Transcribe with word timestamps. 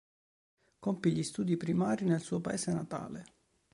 Compì 0.79 1.11
gli 1.11 1.21
studi 1.21 1.57
primari 1.57 2.05
nel 2.05 2.21
suo 2.21 2.39
paese 2.41 2.73
natale. 2.73 3.25